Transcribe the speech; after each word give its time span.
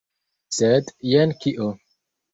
Sed 0.59 0.89
jen 1.11 1.37
kio! 1.45 1.69